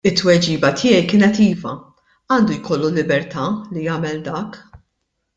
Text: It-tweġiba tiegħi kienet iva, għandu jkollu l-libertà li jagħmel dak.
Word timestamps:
It-tweġiba 0.09 0.69
tiegħi 0.83 1.01
kienet 1.09 1.35
iva, 1.47 1.73
għandu 2.35 2.55
jkollu 2.55 2.89
l-libertà 2.93 3.43
li 3.77 3.83
jagħmel 3.89 4.23
dak. 4.29 4.57